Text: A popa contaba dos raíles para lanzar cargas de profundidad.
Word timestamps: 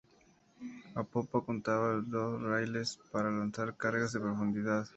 A 0.99 1.03
popa 1.03 1.45
contaba 1.49 2.01
dos 2.13 2.31
raíles 2.49 2.89
para 3.11 3.29
lanzar 3.29 3.77
cargas 3.77 4.11
de 4.13 4.19
profundidad. 4.21 4.87